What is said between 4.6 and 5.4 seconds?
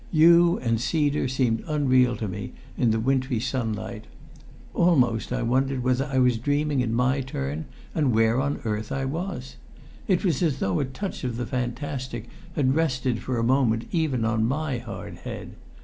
almost